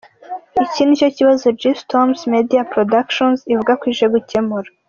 [0.65, 4.69] Iki nicyo kibazo G-Storm Media Productions ivuga ko ije gukemura.